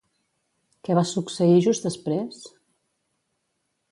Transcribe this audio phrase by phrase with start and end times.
[0.87, 2.41] Què va succeir just després?